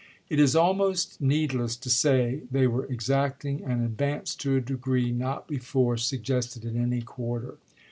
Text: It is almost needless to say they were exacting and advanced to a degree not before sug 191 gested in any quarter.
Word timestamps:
It 0.31 0.39
is 0.39 0.55
almost 0.55 1.21
needless 1.21 1.75
to 1.75 1.87
say 1.87 2.41
they 2.49 2.65
were 2.65 2.87
exacting 2.87 3.61
and 3.63 3.85
advanced 3.85 4.41
to 4.41 4.55
a 4.55 4.59
degree 4.59 5.11
not 5.11 5.47
before 5.47 5.95
sug 5.95 6.21
191 6.27 6.41
gested 6.41 6.65
in 6.67 6.75
any 6.91 7.03
quarter. 7.03 7.57